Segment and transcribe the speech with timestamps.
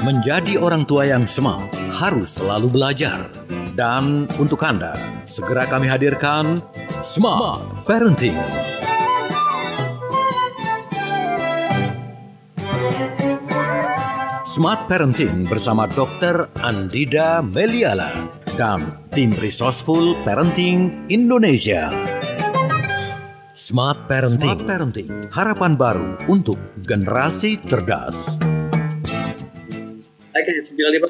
[0.00, 3.28] Menjadi orang tua yang smart harus selalu belajar.
[3.76, 4.96] Dan untuk Anda,
[5.28, 6.64] segera kami hadirkan
[7.04, 8.40] Smart Parenting.
[14.48, 16.48] Smart Parenting bersama Dr.
[16.64, 22.13] Andida Meliala dan tim Resourceful Parenting Indonesia.
[23.64, 28.36] Smart Parenting, Smart Parenting, harapan baru untuk generasi cerdas.
[30.36, 31.08] Oke, 95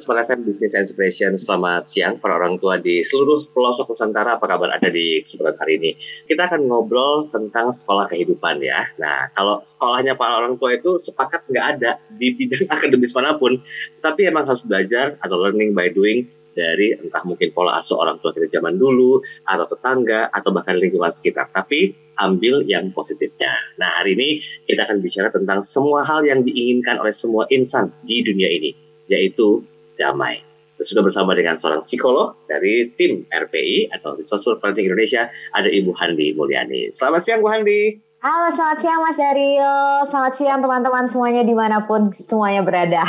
[0.00, 1.36] Smart FM Business Inspiration.
[1.36, 4.40] Selamat siang para orang tua di seluruh pelosok Nusantara.
[4.40, 5.90] Apa kabar Anda di kesempatan hari ini?
[6.24, 8.88] Kita akan ngobrol tentang sekolah kehidupan ya.
[8.96, 13.60] Nah, kalau sekolahnya para orang tua itu sepakat nggak ada di bidang akademis mana pun.
[14.00, 18.32] Tapi emang harus belajar atau learning by doing dari entah mungkin pola asuh orang tua
[18.36, 21.48] kita zaman dulu, atau tetangga, atau bahkan lingkungan sekitar.
[21.52, 23.52] Tapi ambil yang positifnya.
[23.80, 24.28] Nah, hari ini
[24.68, 29.64] kita akan bicara tentang semua hal yang diinginkan oleh semua insan di dunia ini yaitu
[29.98, 30.40] damai.
[30.72, 35.92] Saya sudah bersama dengan seorang psikolog dari tim RPI atau Resourceful Parenting Indonesia, ada Ibu
[36.00, 36.88] Handi Mulyani.
[36.88, 38.00] Selamat siang Bu Handi.
[38.24, 39.74] Halo, selamat siang Mas Dario.
[40.08, 43.04] Selamat siang teman-teman semuanya di mana pun semuanya berada.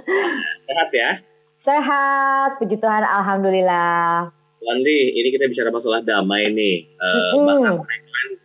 [0.68, 1.31] Sehat ya?
[1.62, 4.34] Sehat, puji Tuhan, Alhamdulillah.
[4.58, 6.90] Bu Handi, ini kita bicara masalah damai nih.
[6.98, 7.46] Uh, mm.
[7.46, 7.74] Bahkan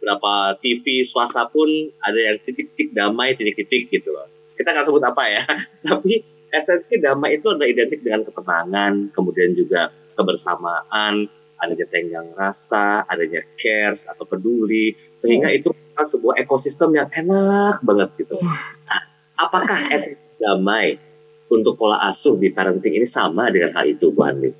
[0.05, 1.65] berapa TV swasta pun
[2.05, 4.29] ada yang titik-titik damai, titik-titik gitu loh.
[4.53, 5.41] Kita nggak sebut apa ya,
[5.89, 6.21] tapi
[6.53, 11.25] esensi damai itu adalah identik dengan ketenangan, kemudian juga kebersamaan,
[11.57, 15.57] adanya tenggang rasa, adanya cares atau peduli, sehingga hmm.
[15.57, 18.37] itu sebuah ekosistem yang enak banget gitu.
[18.37, 18.53] Iya.
[18.85, 19.01] Nah,
[19.41, 21.06] apakah esensi damai
[21.49, 24.51] untuk pola asuh di parenting ini sama dengan hal itu, Bu Andi?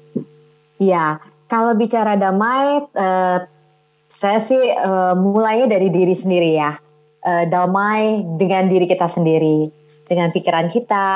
[0.80, 3.40] Iya, kalau bicara damai, uh,
[4.12, 6.76] saya sih uh, mulainya dari diri sendiri ya.
[7.24, 9.77] Uh, damai dengan diri kita sendiri
[10.08, 11.08] dengan pikiran kita,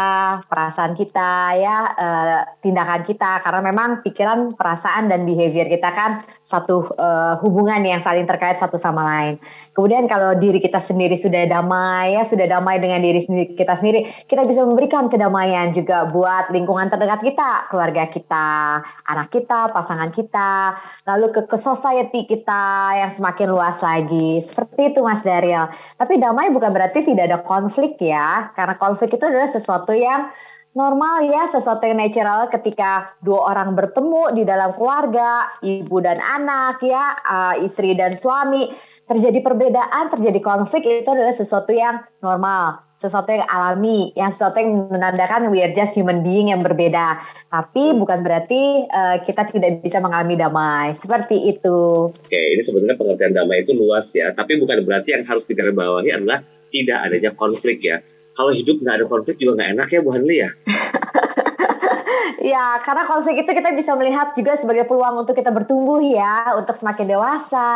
[0.52, 6.12] perasaan kita, ya uh, tindakan kita, karena memang pikiran, perasaan dan behavior kita kan
[6.52, 9.40] satu uh, hubungan yang saling terkait satu sama lain.
[9.72, 14.28] Kemudian kalau diri kita sendiri sudah damai, ya sudah damai dengan diri sendiri, kita sendiri,
[14.28, 20.76] kita bisa memberikan kedamaian juga buat lingkungan terdekat kita, keluarga kita, anak kita, pasangan kita,
[21.08, 24.44] lalu ke, ke society kita yang semakin luas lagi.
[24.44, 25.72] Seperti itu Mas Daryl.
[25.96, 30.34] Tapi damai bukan berarti tidak ada konflik ya, karena konflik itu adalah sesuatu yang
[30.72, 36.80] normal ya, sesuatu yang natural ketika dua orang bertemu di dalam keluarga, ibu dan anak
[36.80, 38.72] ya, uh, istri dan suami,
[39.04, 44.88] terjadi perbedaan, terjadi konflik itu adalah sesuatu yang normal, sesuatu yang alami, yang sesuatu yang
[44.88, 47.20] menandakan we are just human being yang berbeda.
[47.52, 50.96] Tapi bukan berarti uh, kita tidak bisa mengalami damai.
[50.96, 52.08] Seperti itu.
[52.16, 56.40] Oke, ini sebenarnya pengertian damai itu luas ya, tapi bukan berarti yang harus digarisbawahi adalah
[56.72, 58.00] tidak adanya konflik ya
[58.36, 60.50] kalau hidup nggak ada konflik juga nggak enak ya Bu Hanli ya.
[62.54, 66.76] ya, karena konflik itu kita bisa melihat juga sebagai peluang untuk kita bertumbuh ya, untuk
[66.80, 67.70] semakin dewasa.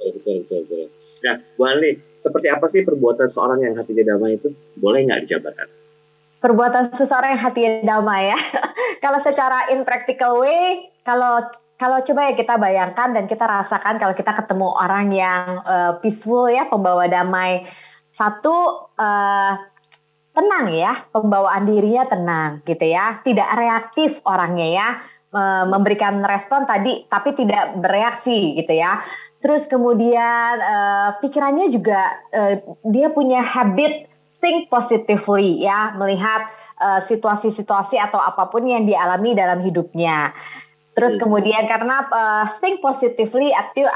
[0.00, 0.88] Betul, betul, betul.
[1.24, 4.50] Nah, Bu Hanli, seperti apa sih perbuatan seorang yang hatinya damai itu?
[4.80, 5.68] Boleh nggak dijabarkan?
[6.40, 8.38] Perbuatan seseorang yang hatinya damai ya.
[9.04, 11.44] kalau secara in practical way, kalau
[11.80, 16.48] kalau coba ya kita bayangkan dan kita rasakan kalau kita ketemu orang yang uh, peaceful
[16.48, 17.64] ya, pembawa damai
[18.20, 19.54] satu uh,
[20.36, 24.88] tenang ya, pembawaan dirinya tenang gitu ya, tidak reaktif orangnya ya,
[25.66, 29.00] memberikan respon tadi tapi tidak bereaksi gitu ya.
[29.40, 34.10] Terus kemudian uh, pikirannya juga uh, dia punya habit
[34.40, 36.48] think positively ya, melihat
[36.80, 40.32] situasi-situasi uh, atau apa pun yang dialami dalam hidupnya.
[41.00, 41.24] Terus hmm.
[41.24, 43.88] kemudian karena uh, think positively itu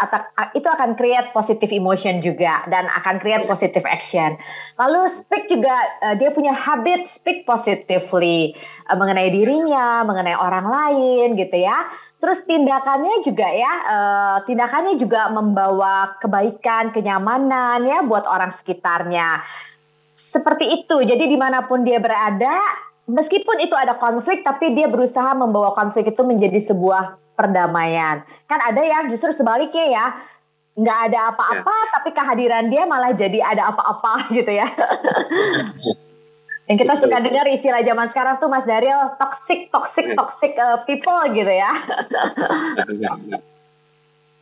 [0.57, 4.41] itu akan create positive emotion juga dan akan create positive action.
[4.81, 8.57] Lalu speak juga uh, dia punya habit speak positively
[8.89, 11.93] uh, mengenai dirinya, mengenai orang lain gitu ya.
[12.25, 19.45] Terus tindakannya juga ya, uh, tindakannya juga membawa kebaikan, kenyamanan ya buat orang sekitarnya.
[20.17, 21.05] Seperti itu.
[21.05, 22.57] Jadi di mana pun dia berada,
[23.09, 28.25] meskipun itu ada konflik tapi dia berusaha membawa konflik itu menjadi sebuah perdamaian.
[28.49, 30.07] Kan ada yang justru sebaliknya ya,
[30.75, 31.91] nggak ada apa-apa ya.
[31.99, 34.67] tapi kehadiran dia malah jadi ada apa-apa gitu ya.
[36.65, 41.21] yang kita suka dengar istilah zaman sekarang tuh Mas Daryl toxic toxic toxic uh, people
[41.31, 41.71] gitu ya.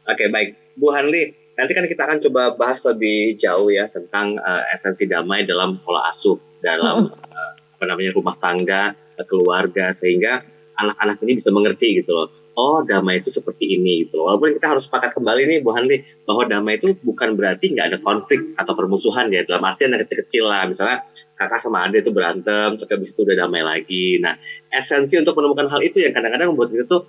[0.02, 4.62] Oke baik, Bu Hanli, nanti kan kita akan coba bahas lebih jauh ya tentang uh,
[4.74, 8.94] esensi damai dalam pola asuh dalam uh, apa namanya rumah tangga,
[9.26, 10.38] keluarga sehingga
[10.78, 12.30] anak-anak ini bisa mengerti gitu loh.
[12.54, 14.30] Oh, damai itu seperti ini gitu loh.
[14.30, 17.98] Walaupun kita harus sepakat kembali nih Bu Hanli bahwa damai itu bukan berarti nggak ada
[17.98, 19.42] konflik atau permusuhan ya.
[19.42, 20.62] Dalam artian ada kecil-kecil lah.
[20.70, 21.02] Misalnya
[21.34, 24.22] kakak sama adik itu berantem, terus habis itu udah damai lagi.
[24.22, 24.38] Nah,
[24.70, 27.02] esensi untuk menemukan hal itu yang kadang-kadang membuat kita tuh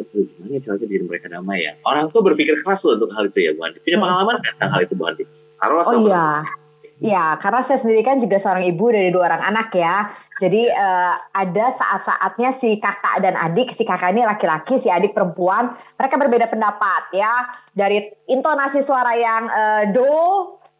[0.00, 1.72] aduh gimana ya caranya diri mereka damai ya.
[1.82, 3.82] Orang tuh berpikir keras loh untuk hal itu ya Bu Hanli.
[3.82, 4.04] Punya hmm.
[4.06, 4.46] pengalaman hmm.
[4.54, 5.24] tentang hal itu Bu Hanli?
[5.60, 6.59] oh iya.
[7.00, 10.12] Ya, karena saya sendiri kan juga seorang ibu dari dua orang anak ya.
[10.36, 15.72] Jadi uh, ada saat-saatnya si kakak dan adik, si kakak ini laki-laki, si adik perempuan,
[15.96, 17.48] mereka berbeda pendapat ya.
[17.72, 20.12] Dari intonasi suara yang uh, do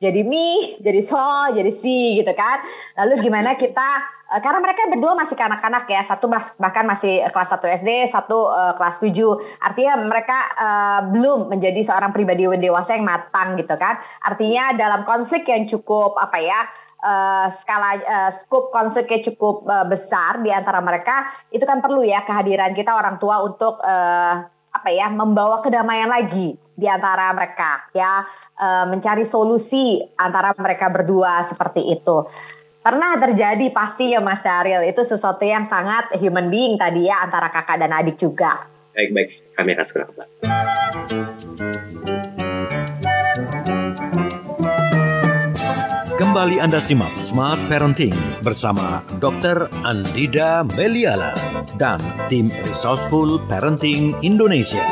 [0.01, 1.21] jadi mi, jadi so,
[1.53, 2.65] jadi si gitu kan.
[2.97, 3.89] Lalu gimana kita
[4.33, 6.25] uh, karena mereka berdua masih kanak-kanak ya, satu
[6.57, 9.13] bahkan masih kelas 1 SD, satu uh, kelas 7.
[9.61, 14.01] Artinya mereka uh, belum menjadi seorang pribadi dewasa yang matang gitu kan.
[14.25, 16.61] Artinya dalam konflik yang cukup apa ya,
[17.05, 22.25] uh, skala uh, scope konfliknya cukup uh, besar di antara mereka, itu kan perlu ya
[22.25, 28.25] kehadiran kita orang tua untuk uh, apa ya, membawa kedamaian lagi di antara mereka ya
[28.57, 32.25] e, mencari solusi antara mereka berdua seperti itu.
[32.81, 37.53] Pernah terjadi pasti ya Mas Daryl itu sesuatu yang sangat human being tadi ya antara
[37.53, 38.65] kakak dan adik juga.
[38.97, 39.29] Baik baik.
[39.53, 40.33] Kami akan segera kembali
[46.21, 48.13] Kembali Anda simak Smart Parenting
[48.45, 49.73] bersama Dr.
[49.89, 51.33] Andida Meliala
[51.81, 51.97] dan
[52.29, 54.85] tim Resourceful Parenting Indonesia.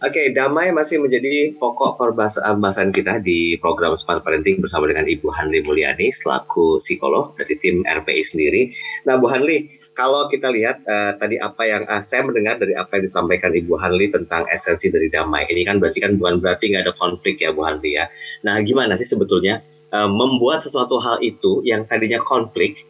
[0.00, 5.60] Oke, damai masih menjadi pokok pembahasan kita di program Smart Parenting bersama dengan Ibu Hanli
[5.68, 8.72] Mulyani selaku psikolog dari tim RPI sendiri.
[9.04, 12.98] Nah, Bu Hanli, kalau kita lihat uh, tadi apa yang uh, saya mendengar dari apa
[12.98, 16.90] yang disampaikan Ibu Hanli tentang esensi dari damai ini kan berarti kan bukan berarti nggak
[16.90, 18.10] ada konflik ya Bu Hanli ya.
[18.42, 19.62] Nah, gimana sih sebetulnya
[19.94, 22.82] uh, membuat sesuatu hal itu yang tadinya konflik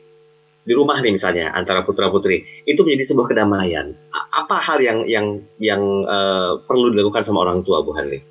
[0.65, 3.93] di rumah nih misalnya antara putra putri itu menjadi sebuah kedamaian.
[4.33, 8.25] Apa hal yang yang yang uh, perlu dilakukan sama orang tua Bu Hanli?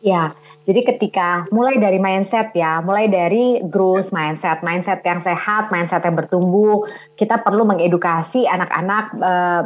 [0.00, 0.32] Ya,
[0.68, 6.12] jadi ketika mulai dari mindset ya, mulai dari growth mindset, mindset yang sehat, mindset yang
[6.12, 6.84] bertumbuh,
[7.16, 9.62] kita perlu mengedukasi anak-anak uh,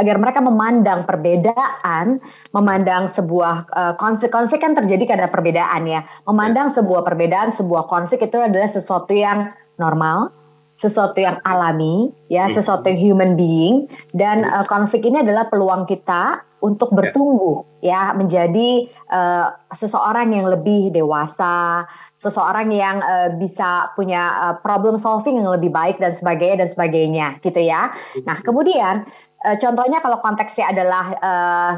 [0.00, 6.80] agar mereka memandang perbedaan, memandang sebuah uh, konflik-konflik kan terjadi karena perbedaan ya, memandang ya.
[6.80, 10.32] sebuah perbedaan, sebuah konflik itu adalah sesuatu yang normal,
[10.76, 12.54] sesuatu yang alami, ya, hmm.
[12.60, 16.96] sesuatu yang human being, dan uh, konflik ini adalah peluang kita untuk ya.
[17.00, 21.88] bertumbuh, ya, menjadi uh, seseorang yang lebih dewasa,
[22.20, 27.26] seseorang yang uh, bisa punya uh, problem solving yang lebih baik dan sebagainya dan sebagainya,
[27.40, 27.96] gitu ya.
[28.28, 29.08] Nah, kemudian
[29.48, 31.72] uh, contohnya kalau konteksnya adalah uh,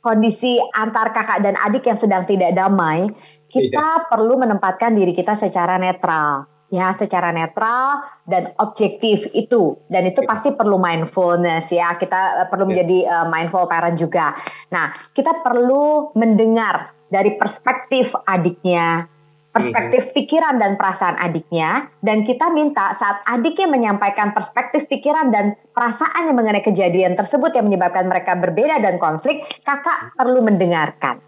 [0.00, 3.04] kondisi antar kakak dan adik yang sedang tidak damai,
[3.52, 4.08] kita iya.
[4.08, 9.76] perlu menempatkan diri kita secara netral ya secara netral dan objektif itu.
[9.90, 11.98] Dan itu pasti perlu mindfulness ya.
[11.98, 14.32] Kita eh, perlu menjadi uh, mindful parent juga.
[14.72, 19.10] Nah kita perlu mendengar dari perspektif adiknya
[19.50, 21.90] perspektif pikiran dan perasaan adiknya.
[21.98, 27.66] Dan kita minta saat adiknya menyampaikan perspektif pikiran dan perasaan yang mengenai kejadian tersebut yang
[27.66, 31.18] menyebabkan mereka berbeda dan konflik kakak perlu mendengarkan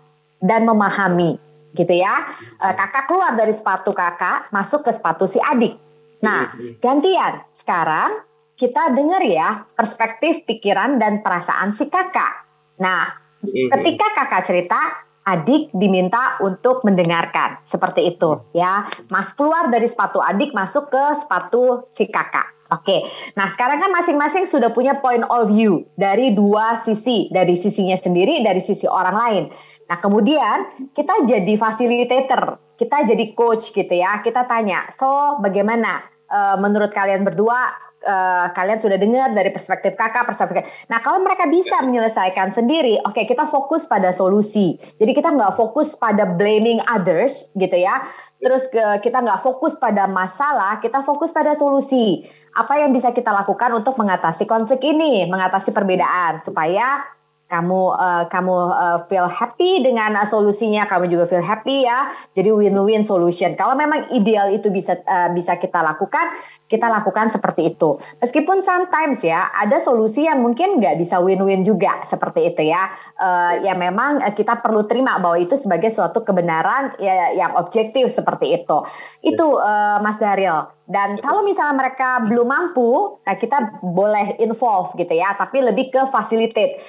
[0.43, 1.39] dan memahami
[1.73, 2.33] gitu ya.
[2.61, 5.77] Uh, kakak keluar dari sepatu kakak, masuk ke sepatu si adik.
[6.23, 7.43] Nah, gantian.
[7.57, 8.23] Sekarang
[8.55, 12.47] kita dengar ya perspektif, pikiran, dan perasaan si kakak.
[12.79, 13.11] Nah,
[13.43, 14.81] ketika kakak cerita,
[15.27, 17.63] adik diminta untuk mendengarkan.
[17.67, 18.87] Seperti itu ya.
[19.11, 22.62] Mas keluar dari sepatu adik, masuk ke sepatu si kakak.
[22.73, 23.05] Oke,
[23.37, 28.41] nah sekarang kan masing-masing sudah punya point of view dari dua sisi, dari sisinya sendiri,
[28.41, 29.45] dari sisi orang lain.
[29.93, 34.25] Nah kemudian kita jadi facilitator, kita jadi coach gitu ya.
[34.25, 36.01] Kita tanya, so bagaimana
[36.33, 40.67] uh, menurut kalian berdua uh, kalian sudah dengar dari perspektif kakak, perspektif.
[40.91, 44.77] Nah, kalau mereka bisa menyelesaikan sendiri, oke okay, kita fokus pada solusi.
[44.99, 48.03] Jadi kita nggak fokus pada blaming others, gitu ya.
[48.43, 52.27] Terus uh, kita nggak fokus pada masalah, kita fokus pada solusi.
[52.53, 57.07] Apa yang bisa kita lakukan untuk mengatasi konflik ini, mengatasi perbedaan supaya
[57.53, 62.09] kamu uh, kamu uh, feel happy dengan uh, solusinya, kamu juga feel happy ya.
[62.33, 63.53] Jadi win-win solution.
[63.61, 66.33] Kalau memang ideal itu bisa uh, bisa kita lakukan,
[66.65, 68.01] kita lakukan seperti itu.
[68.25, 72.89] Meskipun sometimes ya ada solusi yang mungkin nggak bisa win-win juga seperti itu ya.
[73.21, 78.65] Uh, ya memang kita perlu terima bahwa itu sebagai suatu kebenaran ya, yang objektif seperti
[78.65, 78.81] itu.
[79.21, 80.81] Itu uh, Mas Daryl.
[80.83, 86.11] Dan kalau misalnya mereka belum mampu, nah kita boleh involve gitu ya, tapi lebih ke
[86.11, 86.83] facilitate,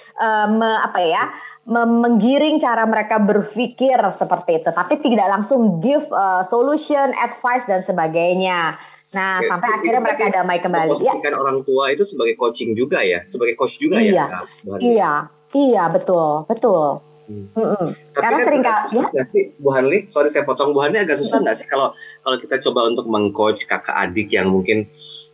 [0.49, 1.29] me, apa ya,
[1.69, 7.85] me, menggiring cara mereka berpikir seperti itu, tapi tidak langsung give uh, solution, advice dan
[7.85, 8.81] sebagainya.
[9.13, 9.49] Nah, Oke.
[9.53, 10.97] sampai akhirnya mereka damai kembali.
[10.97, 11.13] Ya.
[11.37, 14.25] Orang tua itu sebagai coaching juga ya, sebagai coach juga iya.
[14.25, 14.77] ya.
[14.81, 15.13] Iya,
[15.53, 17.12] iya, betul, betul.
[17.23, 17.47] Hmm.
[17.55, 19.23] Mm Tapi Karena kan sering kali ya.
[19.23, 22.59] sih Bu Hanli, sorry saya potong Bu Hanli agak susah nggak sih kalau kalau kita
[22.59, 24.91] coba untuk mengcoach kakak adik yang mungkin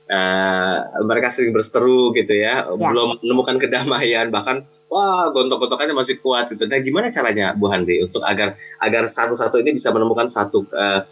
[0.10, 6.50] uh, mereka sering berseteru gitu ya, ya, belum menemukan kedamaian bahkan wah gontok-gontokannya masih kuat
[6.54, 6.66] gitu.
[6.70, 11.06] Nah gimana caranya Bu Hanli untuk agar agar satu-satu ini bisa menemukan satu uh,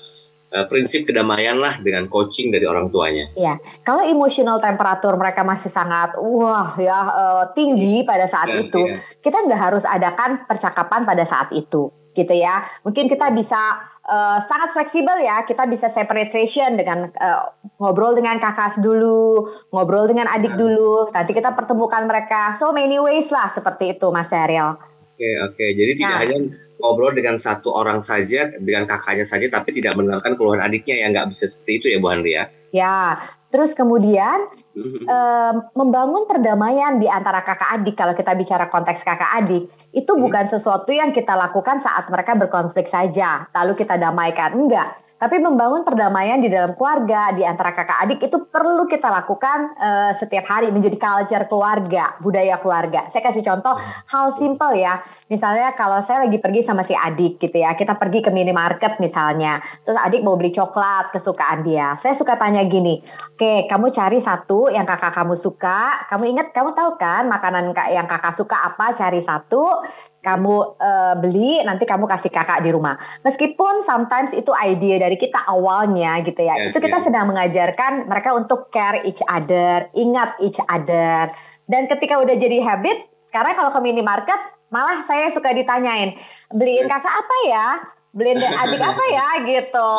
[0.53, 3.31] uh, prinsip kedamaian lah dengan coaching dari orang tuanya.
[3.35, 8.81] Iya, kalau emotional temperatur mereka masih sangat wah ya uh, tinggi pada saat ya, itu,
[8.87, 8.97] ya.
[9.23, 12.63] kita nggak harus adakan percakapan pada saat itu, gitu ya.
[12.87, 13.59] Mungkin kita bisa
[14.07, 20.07] uh, sangat fleksibel ya, kita bisa separate session dengan uh, ngobrol dengan kakak dulu, ngobrol
[20.07, 20.59] dengan adik nah.
[20.59, 22.55] dulu, nanti kita pertemukan mereka.
[22.55, 24.79] So many ways lah seperti itu, Mas Daryl.
[25.17, 25.69] Oke okay, oke, okay.
[25.73, 25.97] jadi nah.
[25.97, 26.37] tidak hanya
[26.77, 31.29] ngobrol dengan satu orang saja, dengan kakaknya saja, tapi tidak mendengarkan keluhan adiknya yang nggak
[31.33, 32.45] bisa seperti itu ya Bu Andri ya?
[32.75, 37.95] Ya, terus kemudian um, membangun perdamaian di antara kakak adik.
[37.95, 40.21] Kalau kita bicara konteks kakak adik, itu hmm.
[40.21, 44.53] bukan sesuatu yang kita lakukan saat mereka berkonflik saja, lalu kita damaikan.
[44.53, 49.73] Enggak tapi membangun perdamaian di dalam keluarga, di antara kakak adik itu perlu kita lakukan
[49.73, 53.09] uh, setiap hari menjadi culture keluarga, budaya keluarga.
[53.09, 55.01] Saya kasih contoh hal simple ya.
[55.25, 59.57] Misalnya kalau saya lagi pergi sama si adik gitu ya, kita pergi ke minimarket misalnya.
[59.81, 61.97] Terus adik mau beli coklat kesukaan dia.
[61.97, 63.01] Saya suka tanya gini,
[63.33, 66.05] "Oke, okay, kamu cari satu yang kakak kamu suka.
[66.13, 68.93] Kamu ingat kamu tahu kan makanan yang kakak suka apa?
[68.93, 69.81] Cari satu
[70.27, 72.99] kamu uh, beli nanti kamu kasih kakak di rumah.
[73.23, 76.59] Meskipun sometimes itu ide dari kita awalnya gitu ya.
[76.59, 77.05] Yeah, itu kita yeah.
[77.07, 81.31] sedang mengajarkan mereka untuk care each other, ingat each other.
[81.71, 86.19] Dan ketika udah jadi habit, sekarang kalau ke minimarket malah saya suka ditanyain,
[86.51, 87.67] beliin kakak apa ya?
[88.11, 89.89] Beliin adik apa ya gitu.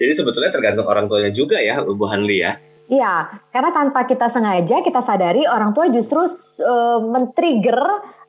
[0.00, 2.58] Jadi sebetulnya tergantung orang tuanya juga ya, Bu Hanli ya.
[2.90, 7.78] Iya, karena tanpa kita sengaja kita sadari orang tua justru uh, men-trigger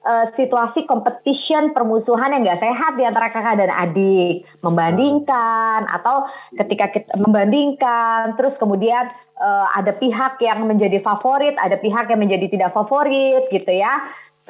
[0.06, 6.94] uh, situasi competition permusuhan yang gak sehat di antara kakak dan adik, membandingkan atau ketika
[6.94, 9.10] kita membandingkan, terus kemudian
[9.42, 13.98] uh, ada pihak yang menjadi favorit, ada pihak yang menjadi tidak favorit gitu ya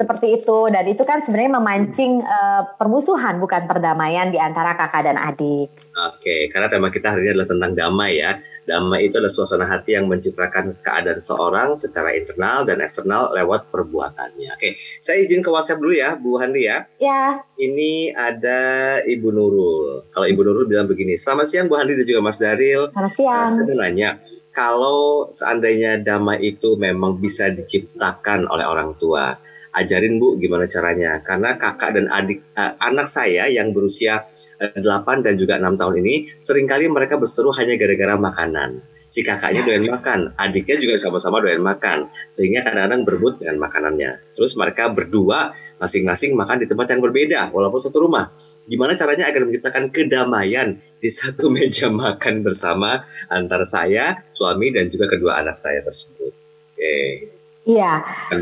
[0.02, 5.14] seperti itu dan itu kan sebenarnya memancing uh, permusuhan bukan perdamaian di antara kakak dan
[5.14, 5.70] adik.
[5.94, 8.42] Oke, karena tema kita hari ini adalah tentang damai ya.
[8.66, 14.58] Damai itu adalah suasana hati yang mencitrakan keadaan seorang secara internal dan eksternal lewat perbuatannya.
[14.58, 16.90] Oke, saya izin ke WhatsApp dulu ya, Bu Handi ya.
[16.98, 17.46] Ya.
[17.54, 18.60] Ini ada
[19.06, 20.10] Ibu Nurul.
[20.10, 22.90] Kalau Ibu Nurul bilang begini, selamat siang Bu Handi dan juga Mas Daril.
[22.90, 23.50] Selamat siang.
[23.54, 24.10] Nah, saya nanya,
[24.52, 29.36] kalau seandainya damai itu memang bisa diciptakan oleh orang tua,
[29.72, 34.28] ajarin Bu gimana caranya karena kakak dan adik uh, anak saya yang berusia
[34.60, 36.14] uh, eh, 8 dan juga 6 tahun ini
[36.44, 41.60] sering kali mereka berseru hanya gara-gara makanan si kakaknya doyan makan, adiknya juga sama-sama doyan
[41.60, 44.32] makan, sehingga kadang-kadang berebut dengan makanannya.
[44.32, 48.32] Terus mereka berdua masing-masing makan di tempat yang berbeda, walaupun satu rumah.
[48.64, 55.12] Gimana caranya agar menciptakan kedamaian di satu meja makan bersama antara saya, suami, dan juga
[55.12, 56.32] kedua anak saya tersebut?
[56.72, 56.96] Oke.
[57.68, 58.00] Iya.
[58.32, 58.40] Kan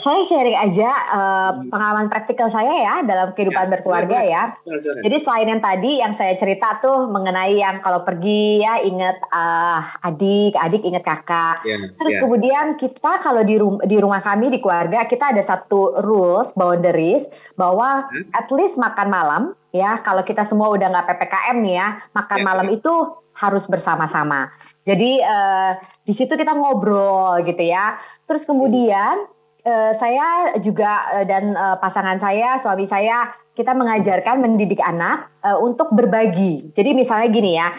[0.00, 4.44] saya sharing aja uh, pengalaman praktikal saya ya dalam kehidupan ya, berkeluarga ya.
[4.64, 4.98] ya.
[5.04, 9.84] Jadi selain yang tadi yang saya cerita tuh mengenai yang kalau pergi ya inget uh,
[10.02, 11.62] adik, adik inget kakak.
[11.62, 12.20] Ya, Terus ya.
[12.24, 17.28] kemudian kita kalau di rumah di rumah kami di keluarga kita ada satu rules boundaries
[17.54, 18.32] bahwa hmm?
[18.32, 22.44] at least makan malam ya kalau kita semua udah nggak ppkm nih ya makan ya,
[22.44, 22.74] malam ya.
[22.80, 22.94] itu
[23.40, 24.52] harus bersama-sama.
[24.84, 27.96] Jadi uh, di situ kita ngobrol gitu ya.
[28.28, 29.24] Terus kemudian
[29.70, 35.62] uh, saya juga uh, dan uh, pasangan saya, suami saya, kita mengajarkan mendidik anak uh,
[35.62, 36.74] untuk berbagi.
[36.74, 37.70] Jadi misalnya gini ya,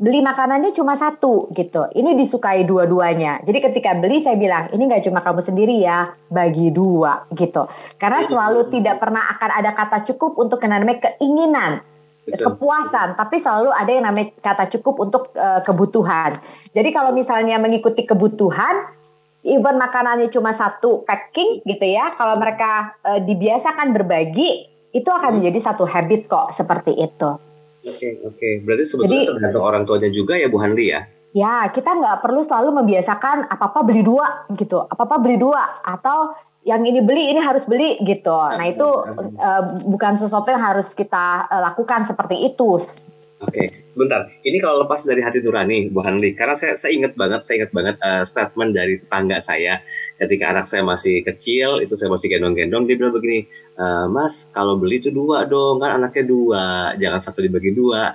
[0.00, 1.84] beli makanannya cuma satu gitu.
[1.92, 3.44] Ini disukai dua-duanya.
[3.44, 7.68] Jadi ketika beli saya bilang ini nggak cuma kamu sendiri ya, bagi dua gitu.
[8.00, 11.84] Karena selalu tidak pernah akan ada kata cukup untuk yang namanya keinginan.
[12.24, 12.56] Betul.
[12.56, 16.32] kepuasan, tapi selalu ada yang namanya kata cukup untuk uh, kebutuhan.
[16.72, 18.88] Jadi kalau misalnya mengikuti kebutuhan,
[19.44, 25.36] even makanannya cuma satu packing gitu ya, kalau mereka uh, dibiasakan berbagi, itu akan hmm.
[25.38, 27.30] menjadi satu habit kok seperti itu.
[27.84, 28.52] Oke okay, oke, okay.
[28.64, 31.04] berarti sebetulnya Jadi, tergantung orang tuanya juga ya Bu Handi ya?
[31.36, 36.32] Ya, kita nggak perlu selalu membiasakan apa-apa beli dua gitu, apa-apa beli dua atau
[36.64, 38.32] yang ini beli ini harus beli gitu.
[38.32, 38.88] Nah itu
[39.36, 42.80] uh, bukan sesuatu yang harus kita uh, lakukan seperti itu.
[43.44, 44.32] Oke, bentar.
[44.40, 47.72] Ini kalau lepas dari hati nurani, Bu Hanli, karena saya, saya ingat banget, saya ingat
[47.76, 49.84] banget uh, statement dari tetangga saya
[50.16, 54.78] ketika anak saya masih kecil, itu saya masih gendong-gendong, dia bilang begini, e, Mas, kalau
[54.78, 56.64] beli itu dua dong, kan anaknya dua,
[56.96, 58.14] jangan satu dibagi dua.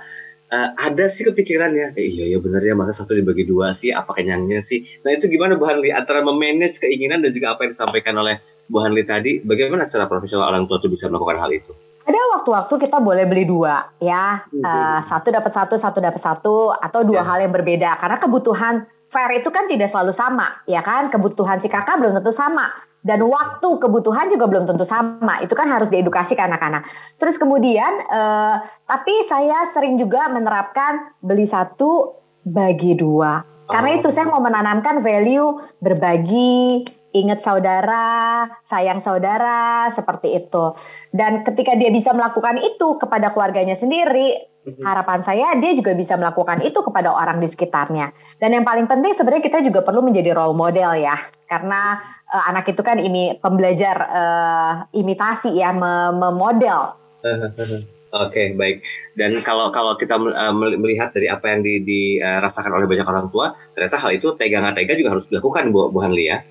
[0.50, 4.10] uh, ada sih kepikirannya, eh, iya ya bener ya masa satu dibagi dua sih, apa
[4.18, 4.82] kenyangnya sih?
[5.06, 8.82] Nah itu gimana Bu Hanli antara memanage keinginan dan juga apa yang disampaikan oleh Bu
[8.82, 11.70] Hanli tadi, bagaimana secara profesional orang tua itu bisa melakukan hal itu?
[12.06, 17.00] Ada waktu-waktu kita boleh beli dua, ya uh, satu dapat satu, satu dapat satu, atau
[17.04, 17.28] dua yeah.
[17.28, 18.74] hal yang berbeda karena kebutuhan
[19.10, 21.12] fair itu kan tidak selalu sama, ya kan?
[21.12, 25.40] Kebutuhan si kakak belum tentu sama dan waktu kebutuhan juga belum tentu sama.
[25.40, 26.84] Itu kan harus diedukasi ke anak-anak.
[27.16, 33.44] Terus kemudian, eh, tapi saya sering juga menerapkan beli satu bagi dua.
[33.70, 40.74] Karena itu saya mau menanamkan value berbagi, ingat saudara, sayang saudara, seperti itu.
[41.10, 44.84] Dan ketika dia bisa melakukan itu kepada keluarganya sendiri, Mhm.
[44.84, 48.12] Harapan saya dia juga bisa melakukan itu kepada orang di sekitarnya.
[48.36, 51.16] Dan yang paling penting sebenarnya kita juga perlu menjadi role model ya.
[51.48, 51.96] Karena
[52.28, 56.92] uh, anak itu kan ini pembelajar uh, imitasi ya, memodel.
[57.24, 58.82] Oke, okay, baik.
[59.14, 63.96] Dan kalau kalau kita uh, melihat dari apa yang dirasakan oleh banyak orang tua, ternyata
[64.02, 66.42] hal itu tega nggak tega juga harus dilakukan, Bu, Bu Hanli ya?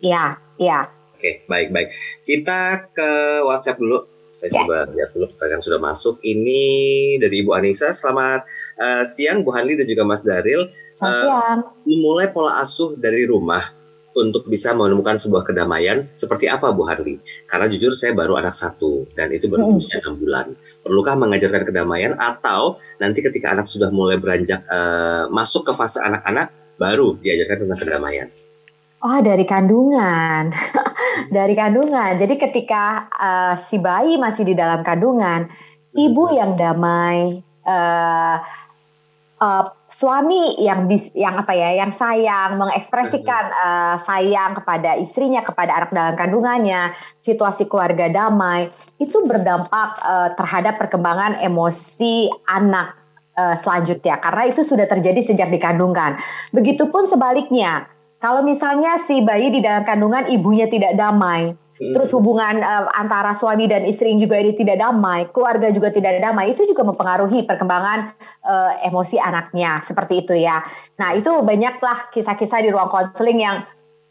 [0.00, 0.80] Iya, iya.
[1.16, 1.88] Oke, okay, baik baik.
[2.20, 4.04] Kita ke WhatsApp dulu.
[4.36, 4.68] Saya ya.
[4.68, 6.20] coba lihat dulu yang sudah masuk.
[6.20, 6.62] Ini
[7.16, 7.88] dari Ibu Anissa.
[7.96, 8.44] Selamat
[8.76, 10.68] uh, siang Bu Hanli dan juga Mas Daril.
[11.00, 11.58] Selamat uh, siang.
[11.88, 13.64] Memulai pola asuh dari rumah
[14.12, 17.16] untuk bisa menemukan sebuah kedamaian seperti apa Bu Harli?
[17.48, 19.78] Karena jujur saya baru anak satu dan itu baru hmm.
[19.80, 20.52] usia enam bulan.
[20.84, 26.52] Perlukah mengajarkan kedamaian atau nanti ketika anak sudah mulai beranjak uh, masuk ke fase anak-anak
[26.76, 28.28] baru diajarkan tentang kedamaian?
[29.04, 30.56] Oh, dari kandungan.
[31.36, 32.16] dari kandungan.
[32.16, 35.52] Jadi ketika uh, si bayi masih di dalam kandungan,
[35.92, 38.36] ibu yang damai, uh,
[39.36, 45.76] uh, suami yang bis, yang apa ya, yang sayang, mengekspresikan uh, sayang kepada istrinya, kepada
[45.76, 52.96] anak dalam kandungannya, situasi keluarga damai, itu berdampak uh, terhadap perkembangan emosi anak
[53.36, 56.16] uh, selanjutnya karena itu sudah terjadi sejak dikandungkan.
[56.56, 57.92] Begitupun sebaliknya
[58.26, 61.94] kalau misalnya si bayi di dalam kandungan ibunya tidak damai, hmm.
[61.94, 66.50] terus hubungan uh, antara suami dan istri juga ini tidak damai, keluarga juga tidak damai,
[66.50, 70.58] itu juga mempengaruhi perkembangan uh, emosi anaknya seperti itu ya.
[70.98, 73.62] Nah itu banyaklah kisah-kisah di ruang konseling yang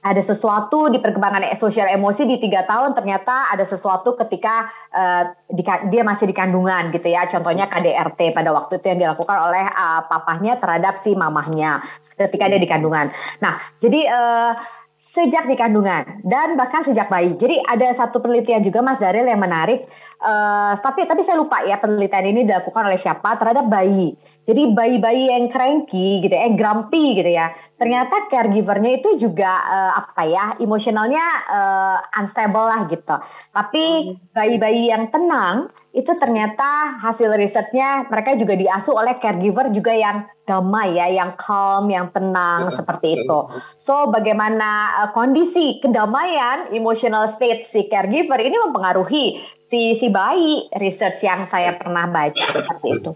[0.05, 5.65] ada sesuatu di perkembangan sosial emosi di tiga tahun ternyata ada sesuatu ketika uh, di,
[5.89, 10.05] dia masih di kandungan gitu ya contohnya KDRT pada waktu itu yang dilakukan oleh uh,
[10.05, 11.81] papahnya terhadap si mamahnya
[12.13, 13.09] ketika dia di kandungan
[13.41, 14.53] nah jadi uh,
[14.95, 17.35] sejak di kandungan dan bahkan sejak bayi.
[17.35, 19.87] Jadi ada satu penelitian juga Mas Daril yang menarik.
[20.23, 24.15] Uh, tapi tapi saya lupa ya penelitian ini dilakukan oleh siapa terhadap bayi.
[24.45, 27.49] Jadi bayi-bayi yang cranky gitu, ya, yang grumpy gitu ya.
[27.81, 33.17] Ternyata caregivernya itu juga uh, apa ya, emosionalnya uh, unstable lah gitu.
[33.49, 40.29] Tapi bayi-bayi yang tenang itu ternyata hasil researchnya mereka juga diasuh oleh caregiver juga yang
[40.45, 43.39] damai ya, yang calm, yang tenang ya, seperti itu.
[43.81, 51.25] So bagaimana uh, kondisi kedamaian emotional state si caregiver ini mempengaruhi si si bayi research
[51.25, 53.11] yang saya pernah baca seperti itu.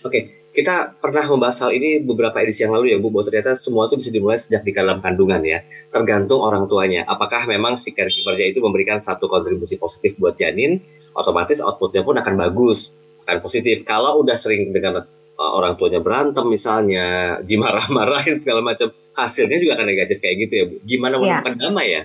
[0.00, 3.54] Oke, okay kita pernah membahas hal ini beberapa edisi yang lalu ya Bu, bahwa ternyata
[3.54, 5.62] semua itu bisa dimulai sejak di dalam kandungan ya.
[5.94, 7.06] Tergantung orang tuanya.
[7.06, 10.82] Apakah memang si caregivernya itu memberikan satu kontribusi positif buat janin,
[11.14, 12.98] otomatis outputnya pun akan bagus,
[13.30, 13.86] akan positif.
[13.86, 15.06] Kalau udah sering dengan
[15.38, 17.06] uh, orang tuanya berantem misalnya,
[17.48, 20.76] dimarah-marahin segala macam, hasilnya juga akan negatif kayak gitu ya Bu.
[20.82, 21.22] Gimana iya.
[21.22, 21.60] menemukan ya.
[21.62, 22.02] damai ya?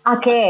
[0.00, 0.48] Oke, okay.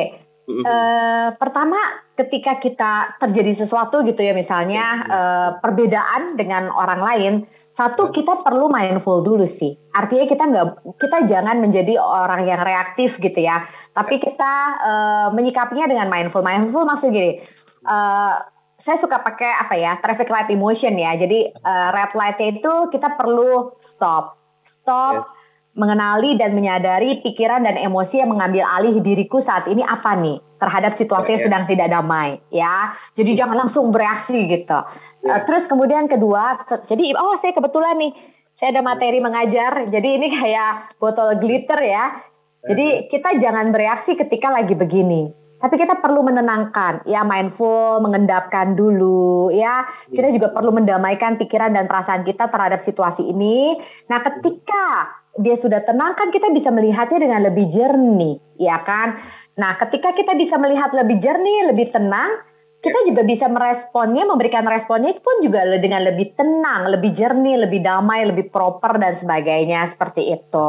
[0.51, 1.79] Uh, pertama
[2.21, 7.35] ketika kita terjadi sesuatu gitu ya misalnya uh, perbedaan dengan orang lain
[7.73, 9.73] satu kita perlu mindful dulu sih.
[9.97, 10.67] Artinya kita nggak
[11.01, 13.65] kita jangan menjadi orang yang reaktif gitu ya.
[13.97, 14.53] Tapi kita
[14.85, 16.45] uh, menyikapinya dengan mindful.
[16.45, 17.41] Mindful maksud gini
[17.89, 18.37] uh,
[18.81, 21.17] saya suka pakai apa ya traffic light emotion ya.
[21.17, 24.37] Jadi uh, red light itu kita perlu stop.
[24.61, 25.40] Stop yes
[25.75, 30.93] mengenali dan menyadari pikiran dan emosi yang mengambil alih diriku saat ini apa nih terhadap
[30.99, 32.93] situasi yang sedang tidak damai ya.
[33.15, 34.79] Jadi jangan langsung bereaksi gitu.
[35.25, 38.13] Uh, terus kemudian kedua jadi oh saya kebetulan nih
[38.59, 42.19] saya ada materi mengajar jadi ini kayak botol glitter ya.
[42.61, 49.53] Jadi kita jangan bereaksi ketika lagi begini tapi kita perlu menenangkan, ya mindful, mengendapkan dulu,
[49.53, 49.85] ya.
[50.09, 53.77] Kita juga perlu mendamaikan pikiran dan perasaan kita terhadap situasi ini.
[54.09, 59.17] Nah, ketika dia sudah tenang kan kita bisa melihatnya dengan lebih jernih, ya kan?
[59.57, 62.45] Nah, ketika kita bisa melihat lebih jernih, lebih tenang,
[62.81, 63.07] kita ya.
[63.13, 68.53] juga bisa meresponnya, memberikan responnya pun juga dengan lebih tenang, lebih jernih, lebih damai, lebih
[68.53, 70.69] proper dan sebagainya seperti itu.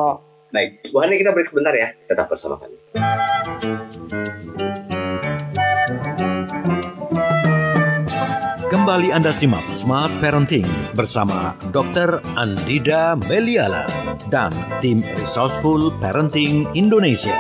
[0.52, 2.76] Baik, Bu Hani kita break sebentar ya, tetap bersama kami.
[8.72, 10.64] Kembali Anda simak Smart Parenting
[10.96, 12.24] bersama Dr.
[12.40, 13.84] Andida Meliala
[14.32, 14.48] dan
[14.80, 17.36] tim Resourceful Parenting Indonesia.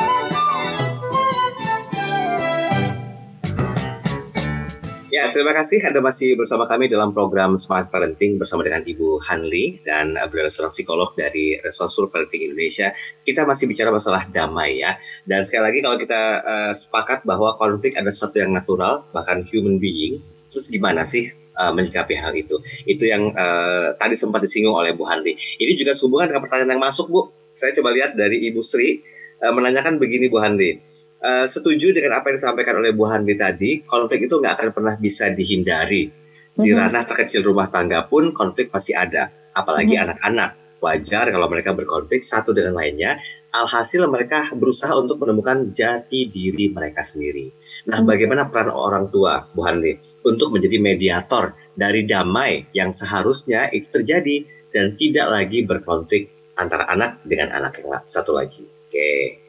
[5.07, 9.79] Ya, terima kasih Anda masih bersama kami dalam program Smart Parenting bersama dengan Ibu Hanli
[9.87, 12.91] dan beliau seorang psikolog dari Resourceful Parenting Indonesia.
[13.23, 14.99] Kita masih bicara masalah damai ya.
[15.23, 19.79] Dan sekali lagi kalau kita uh, sepakat bahwa konflik ada sesuatu yang natural, bahkan human
[19.79, 20.19] being,
[20.51, 22.59] terus gimana sih uh, menyikapi hal itu?
[22.83, 25.39] Itu yang uh, tadi sempat disinggung oleh Bu Hanli.
[25.57, 27.21] Ini juga sehubungan dengan pertanyaan yang masuk, Bu.
[27.55, 28.99] Saya coba lihat dari Ibu Sri
[29.39, 33.85] uh, menanyakan begini Bu Hanli uh, setuju dengan apa yang disampaikan oleh Bu Handi tadi,
[33.85, 36.09] konflik itu nggak akan pernah bisa dihindari.
[36.51, 36.79] Di mm -hmm.
[36.91, 40.05] ranah terkecil rumah tangga pun konflik pasti ada, apalagi mm-hmm.
[40.17, 40.51] anak-anak.
[40.51, 40.69] Mm -hmm.
[40.81, 43.21] Wajar kalau mereka berkonflik satu dengan lainnya.
[43.53, 47.53] Alhasil mereka berusaha untuk menemukan jati diri mereka sendiri.
[47.85, 48.09] Nah, mm -hmm.
[48.09, 49.93] bagaimana peran orang tua, Bu Handi,
[50.25, 57.19] untuk menjadi mediator dari damai yang seharusnya itu terjadi dan tidak lagi berkonflik antara anak
[57.25, 58.63] dengan anak yang satu lagi.
[58.87, 59.39] Oke,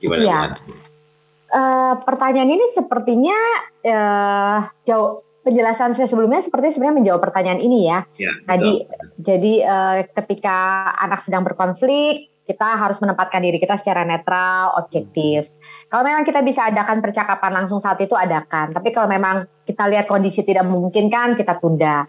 [0.00, 0.22] gimana?
[0.22, 0.40] Ya.
[1.46, 3.38] Uh, pertanyaan ini sepertinya
[3.86, 8.02] uh, jauh penjelasan saya sebelumnya seperti sebenarnya menjawab pertanyaan ini ya.
[8.18, 8.82] ya Tadi
[9.14, 15.50] jadi uh, ketika anak sedang berkonflik kita harus menempatkan diri kita secara netral, objektif.
[15.90, 18.70] Kalau memang kita bisa adakan percakapan langsung saat itu adakan.
[18.70, 22.06] Tapi kalau memang kita lihat kondisi tidak memungkinkan, kita tunda.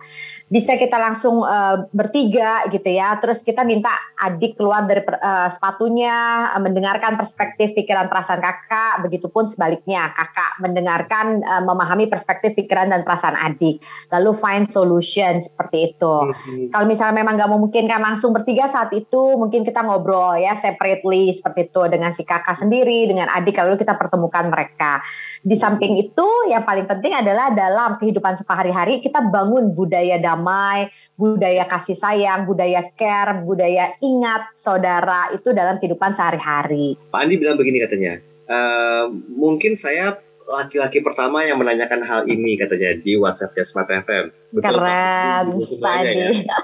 [0.48, 3.18] Bisa kita langsung uh, bertiga gitu ya.
[3.18, 9.02] Terus kita minta adik keluar dari uh, sepatunya, uh, mendengarkan perspektif pikiran perasaan kakak.
[9.04, 13.82] Begitupun sebaliknya, kakak mendengarkan, uh, memahami perspektif pikiran dan perasaan adik.
[14.14, 16.16] Lalu find solution seperti itu.
[16.30, 16.70] Mm-hmm.
[16.72, 21.74] Kalau misalnya memang nggak memungkinkan langsung bertiga saat itu, mungkin kita ngobrol ya separately seperti
[21.74, 23.58] itu dengan si kakak sendiri, dengan adik.
[23.58, 25.02] Lalu kita pertemukan mereka.
[25.42, 31.68] Di samping itu, yang paling penting adalah dalam kehidupan sehari-hari kita bangun budaya damai, budaya
[31.68, 36.96] kasih sayang, budaya care, budaya ingat saudara itu dalam kehidupan sehari-hari.
[37.12, 42.96] Pak Andi bilang begini katanya, uh, mungkin saya laki-laki pertama yang menanyakan hal ini katanya
[43.04, 44.32] di WhatsApp Smart FM.
[44.56, 45.46] Betul, Keren,
[45.84, 46.48] Pak Andi.
[46.48, 46.58] Ya?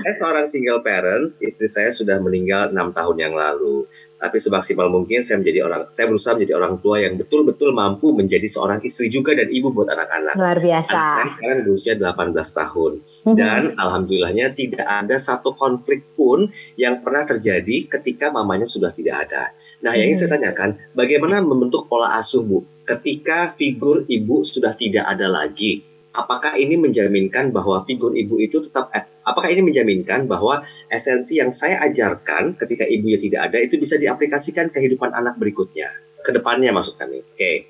[0.00, 3.84] Saya seorang single parents, istri saya sudah meninggal enam tahun yang lalu
[4.20, 8.44] tapi semaksimal mungkin saya menjadi orang saya berusaha menjadi orang tua yang betul-betul mampu menjadi
[8.44, 10.36] seorang istri juga dan ibu buat anak-anak.
[10.36, 10.92] Luar biasa.
[10.92, 13.34] Anak saya sekarang berusia 18 tahun mm-hmm.
[13.40, 19.56] dan alhamdulillahnya tidak ada satu konflik pun yang pernah terjadi ketika mamanya sudah tidak ada.
[19.80, 20.44] Nah, yang ingin saya mm-hmm.
[20.44, 25.88] tanyakan, bagaimana membentuk pola asuh Bu ketika figur ibu sudah tidak ada lagi?
[26.10, 28.90] apakah ini menjaminkan bahwa figur ibu itu tetap
[29.26, 34.72] apakah ini menjaminkan bahwa esensi yang saya ajarkan ketika ibunya tidak ada itu bisa diaplikasikan
[34.72, 35.90] kehidupan anak berikutnya?
[36.20, 37.24] Ke depannya maksud kami.
[37.24, 37.64] Oke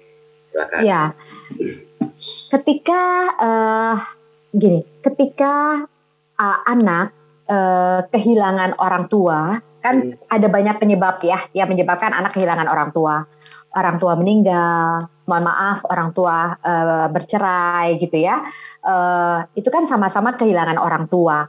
[0.50, 0.80] silakan.
[0.82, 1.14] Ya
[2.50, 3.02] ketika
[3.38, 3.96] uh,
[4.50, 5.86] gini ketika
[6.36, 7.14] uh, anak
[7.46, 10.28] uh, kehilangan orang tua kan hmm.
[10.28, 13.24] ada banyak penyebab ya yang menyebabkan anak kehilangan orang tua
[13.76, 18.42] orang tua meninggal, mohon maaf orang tua uh, bercerai gitu ya,
[18.82, 21.46] uh, itu kan sama-sama kehilangan orang tua.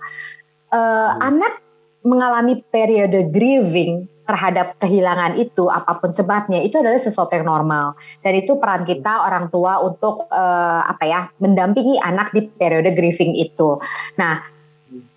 [0.72, 1.18] Uh, hmm.
[1.20, 1.54] Anak
[2.02, 8.34] mengalami periode grieving terhadap kehilangan itu apa pun sebabnya itu adalah sesuatu yang normal dan
[8.38, 13.76] itu peran kita orang tua untuk uh, apa ya mendampingi anak di periode grieving itu.
[14.16, 14.40] Nah,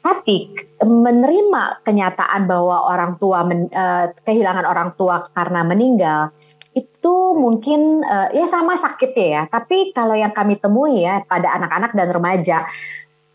[0.02, 0.50] tapi
[0.82, 6.34] menerima kenyataan bahwa orang tua men, uh, kehilangan orang tua karena meninggal
[6.74, 11.94] itu mungkin uh, ya sama sakit ya, tapi kalau yang kami temui ya pada anak-anak
[11.94, 12.58] dan remaja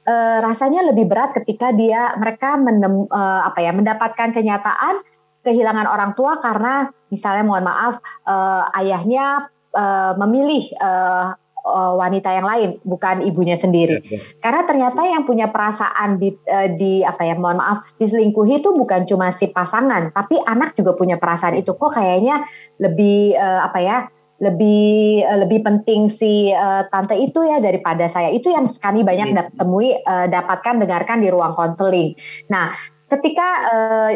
[0.04, 5.02] uh, rasanya lebih berat ketika dia mereka menem, uh, apa ya mendapatkan kenyataan
[5.40, 11.34] kehilangan orang tua karena misalnya mohon maaf uh, ayahnya uh, memilih uh,
[11.70, 14.02] uh, wanita yang lain, bukan ibunya sendiri.
[14.02, 14.22] Ya, ya.
[14.42, 19.06] Karena ternyata yang punya perasaan di, uh, di apa ya, mohon maaf, diselingkuhi itu bukan
[19.06, 21.78] cuma si pasangan, tapi anak juga punya perasaan itu.
[21.78, 22.44] Kok kayaknya
[22.82, 23.98] lebih uh, apa ya,
[24.42, 28.34] lebih uh, lebih penting si uh, tante itu ya daripada saya.
[28.34, 29.60] Itu yang kami banyak hmm.
[29.60, 32.18] temui, uh, dapatkan, dengarkan di ruang konseling.
[32.50, 32.74] Nah,
[33.12, 34.12] ketika uh,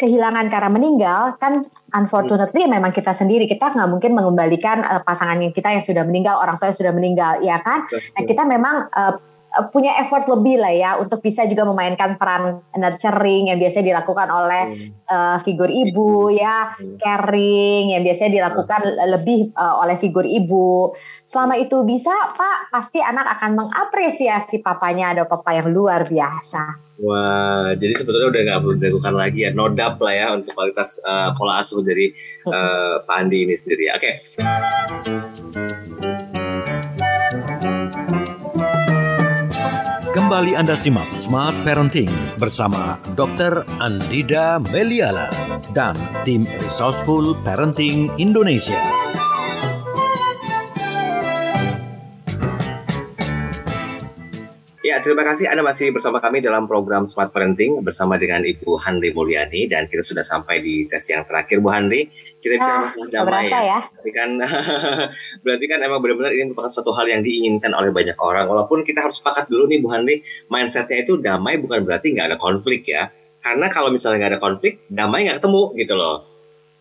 [0.00, 1.60] kehilangan karena meninggal kan
[1.92, 6.56] unfortunately memang kita sendiri kita nggak mungkin mengembalikan uh, pasangan kita yang sudah meninggal orang
[6.56, 7.84] tua yang sudah meninggal ya kan?
[8.16, 9.20] Nah kita memang uh,
[9.74, 14.62] punya effort lebih lah ya untuk bisa juga memainkan peran nurturing yang biasanya dilakukan oleh
[14.70, 14.90] hmm.
[15.10, 17.02] uh, figur ibu ya hmm.
[17.02, 19.08] caring yang biasanya dilakukan hmm.
[19.18, 20.94] lebih uh, oleh figur ibu
[21.26, 27.72] selama itu bisa pak pasti anak akan mengapresiasi papanya ada papa yang luar biasa Wah,
[27.80, 31.32] jadi sebetulnya udah nggak perlu dilakukan lagi ya, no doubt lah ya untuk kualitas uh,
[31.32, 32.12] pola asuh dari
[32.44, 33.88] uh, Pak Andi ini sendiri.
[33.96, 34.20] Oke.
[34.20, 36.09] Okay.
[40.30, 42.06] Kembali Anda simak Smart Parenting
[42.38, 43.66] bersama Dr.
[43.82, 45.26] Andida Meliala
[45.74, 48.99] dan tim Resourceful Parenting Indonesia.
[54.90, 59.14] Ya, terima kasih Anda masih bersama kami dalam program Smart Parenting bersama dengan Ibu Handri
[59.14, 62.10] Mulyani dan kita sudah sampai di sesi yang terakhir Bu Handri.
[62.42, 63.60] Kita bicara Ah, masalah damai ya.
[63.62, 63.80] ya.
[63.86, 64.30] Berarti kan
[65.46, 68.50] berarti kan emang benar-benar ini merupakan satu hal yang diinginkan oleh banyak orang.
[68.50, 72.38] Walaupun kita harus sepakat dulu nih Bu Handri, mindsetnya itu damai bukan berarti nggak ada
[72.42, 73.14] konflik ya.
[73.46, 76.26] Karena kalau misalnya nggak ada konflik, damai nggak ketemu gitu loh.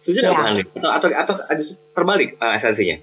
[0.01, 0.39] Setuju nggak Ya.
[0.41, 0.63] Bu Handri?
[0.81, 1.61] Atau atau atau
[1.93, 2.97] terbalik eh, esensinya?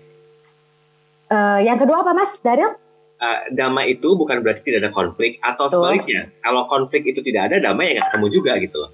[1.31, 2.75] Eh, yang kedua apa Mas Daryl?
[3.17, 5.81] Uh, damai itu bukan berarti tidak ada konflik atau Betul.
[5.81, 8.93] sebaliknya kalau konflik itu tidak ada damai ya nggak ketemu juga gitu loh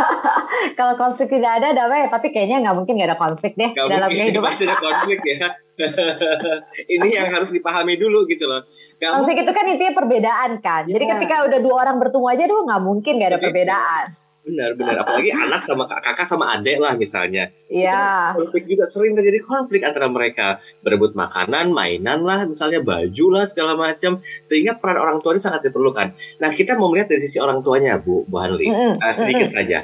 [0.78, 4.08] Kalau konflik tidak ada damai, tapi kayaknya nggak mungkin nggak ada konflik deh Nggak dalam
[4.08, 4.48] mungkin kehidupan.
[4.48, 5.48] pasti ada konflik ya
[6.94, 8.64] ini yang harus dipahami dulu gitu loh
[8.96, 10.82] Nggak Konflik itu kan intinya perbedaan kan.
[10.86, 11.10] Jadi Ya.
[11.16, 13.52] ketika udah dua orang bertemu aja, tuh nggak mungkin nggak ada Berbeda.
[13.76, 14.04] perbedaan.
[14.40, 18.32] Benar benar apalagi anak sama kak- kakak sama adik lah misalnya Iya.
[18.32, 23.76] konflik juga sering terjadi konflik antara mereka berebut makanan mainan lah misalnya baju lah segala
[23.76, 27.60] macam sehingga peran orang tua ini sangat diperlukan nah kita mau melihat dari sisi orang
[27.60, 29.60] tuanya bu bu Hanli Mm-mm, Uh, sedikit mm-mm.
[29.60, 29.78] aja.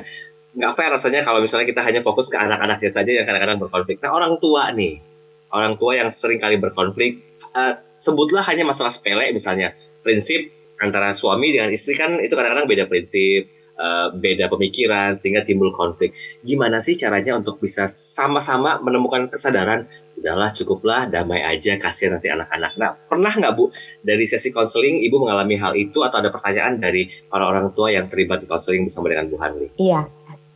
[0.56, 4.00] Nggak fair rasanya kalau misalnya kita hanya fokus ke anak-anaknya saja yang kadang-kadang berkonflik.
[4.00, 5.04] Nah orang tua nih,
[5.52, 7.20] orang tua yang sering kali berkonflik,
[7.52, 9.76] uh, sebutlah hanya masalah sepele misalnya.
[10.00, 10.48] Prinsip
[10.80, 16.16] antara suami dengan istri kan itu kadang-kadang beda prinsip, uh, beda pemikiran sehingga timbul konflik.
[16.42, 19.86] Gimana sih caranya untuk bisa sama-sama menemukan kesadaran
[20.16, 22.72] udahlah cukuplah damai aja kasihan nanti anak-anak.
[22.80, 23.68] Nah pernah nggak bu
[24.00, 28.42] dari sesi konseling ibu mengalami hal itu atau ada pertanyaan dari orang-orang tua yang terlibat
[28.42, 29.68] di konseling bersama dengan Bu Hanli?
[29.76, 30.08] Iya,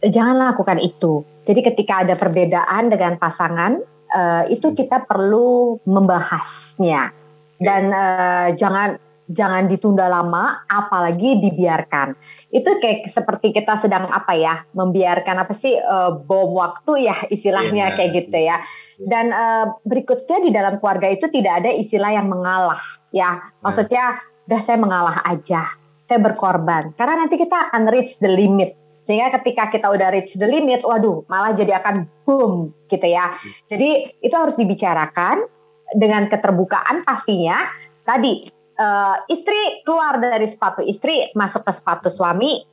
[0.09, 1.22] jangan lakukan itu.
[1.44, 7.12] Jadi ketika ada perbedaan dengan pasangan, eh, itu kita perlu membahasnya
[7.61, 12.18] dan eh, jangan jangan ditunda lama, apalagi dibiarkan.
[12.50, 17.94] Itu kayak seperti kita sedang apa ya, membiarkan apa sih eh, bom waktu ya istilahnya
[17.94, 17.96] Iya.
[17.96, 18.56] kayak gitu ya.
[18.98, 22.82] Dan eh, berikutnya di dalam keluarga itu tidak ada istilah yang mengalah
[23.14, 23.38] ya.
[23.62, 24.18] Maksudnya,
[24.50, 25.78] udah saya mengalah aja,
[26.10, 26.90] saya berkorban.
[26.98, 28.74] Karena nanti kita akan reach the limit.
[29.06, 33.30] Sehingga ketika kita udah reach the limit, waduh, malah jadi akan boom gitu ya.
[33.70, 35.46] Jadi itu harus dibicarakan
[35.94, 37.66] dengan keterbukaan pastinya.
[38.06, 42.64] Tadi eh, istri keluar dari sepatu istri masuk ke sepatu suami,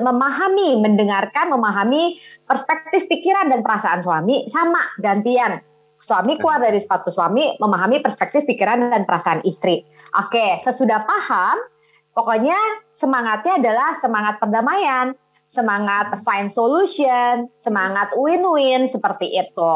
[0.00, 2.16] memahami, mendengarkan, memahami
[2.48, 5.60] perspektif pikiran dan perasaan suami sama gantian.
[6.02, 9.86] Suami keluar dari sepatu suami, memahami perspektif pikiran dan perasaan istri.
[10.18, 11.62] Oke, sesudah paham,
[12.10, 12.58] pokoknya
[12.90, 15.14] semangatnya adalah semangat perdamaian,
[15.46, 19.74] semangat find solution, semangat win-win seperti itu.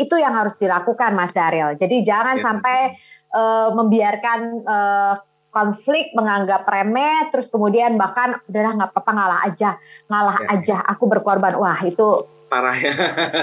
[0.00, 1.76] Itu yang harus dilakukan Mas Daryl.
[1.76, 2.44] Jadi jangan Ya.
[2.46, 2.78] sampai
[3.30, 5.14] eh, membiarkan eh,
[5.50, 9.70] konflik menganggap remeh, terus kemudian bahkan udahlah nggak apa-apa ngalah aja,
[10.06, 10.46] ngalah Ya.
[10.54, 11.58] aja, aku berkorban.
[11.58, 12.90] Wah itu Parah ya.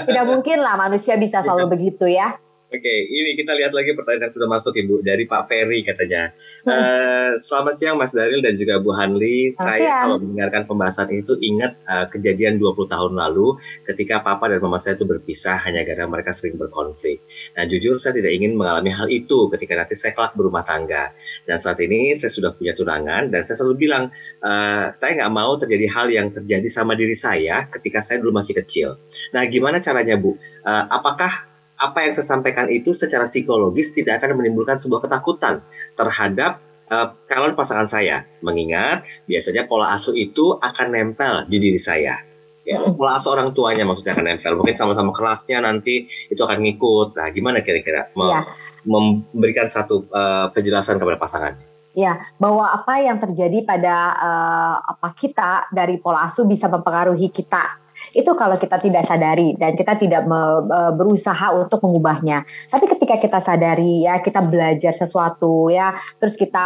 [0.08, 2.36] tidak mungkin lah manusia bisa selalu begitu ya.
[2.68, 6.36] Oke, ini kita lihat lagi pertanyaan yang sudah masuk Ibu dari Pak Ferry katanya.
[6.68, 9.56] Eh, selamat siang Mas Daril dan juga Bu Hanli.
[9.56, 10.00] Saya siang.
[10.04, 13.56] kalau mendengarkan pembahasan itu ingat eh, kejadian 20 tahun lalu
[13.88, 17.24] ketika papa dan mama saya itu berpisah hanya karena mereka sering berkonflik.
[17.56, 21.16] Nah, jujur saya tidak ingin mengalami hal itu ketika nanti saya kelak berumah tangga.
[21.48, 24.12] Dan saat ini saya sudah punya tunangan dan saya selalu bilang
[24.44, 28.60] eh, saya nggak mau terjadi hal yang terjadi sama diri saya ketika saya dulu masih
[28.60, 29.00] kecil.
[29.32, 30.36] Nah, gimana caranya Bu?
[30.68, 31.47] Eh, apakah
[31.78, 35.62] apa yang saya sampaikan itu secara psikologis tidak akan menimbulkan sebuah ketakutan
[35.94, 36.58] terhadap
[36.90, 38.26] uh, calon pasangan saya.
[38.42, 42.18] Mengingat biasanya pola asuh itu akan nempel di diri saya.
[42.66, 42.98] Ya, Mm-mm.
[42.98, 44.58] pola asuh orang tuanya maksudnya akan nempel.
[44.58, 47.14] Mungkin sama-sama kelasnya nanti itu akan ngikut.
[47.16, 48.40] Nah, gimana kira-kira Mem- Iya.
[48.84, 51.54] memberikan satu uh, penjelasan kepada pasangan?
[51.96, 57.87] Ya, bahwa apa yang terjadi pada eh, apa kita dari pola asuh bisa mempengaruhi kita.
[58.14, 62.44] Itu kalau kita tidak sadari dan kita tidak me- eh, berusaha untuk mengubahnya.
[62.70, 66.64] Tapi ketika kita sadari ya, kita belajar sesuatu ya, terus kita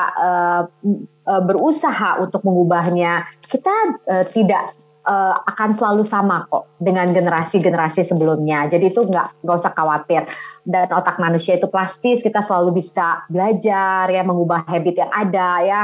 [0.85, 3.75] m- eh, berusaha untuk mengubahnya, kita
[4.09, 8.71] eh, tidak eh, akan selalu sama kok dengan generasi-generasi sebelumnya.
[8.71, 10.23] Jadi itu nggak nggak usah khawatir.
[10.63, 15.81] Dan otak manusia itu plastis, kita selalu bisa belajar ya, mengubah habit yang ada ya,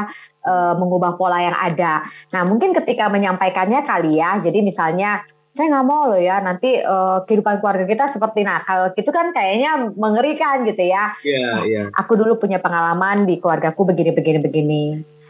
[0.46, 2.06] eh, mengubah pola yang ada.
[2.30, 5.26] Nah mungkin ketika menyampaikannya kali ya, jadi misalnya
[5.58, 9.34] saya nggak mau loh ya nanti eh, kehidupan keluarga kita seperti nah kalau gitu kan
[9.34, 11.18] kayaknya mengerikan gitu ya.
[11.26, 11.82] Iya, iya.
[11.90, 14.82] aku dulu punya pengalaman di keluargaku begini begini begini